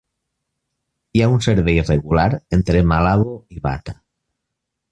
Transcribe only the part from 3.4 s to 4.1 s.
i Bata.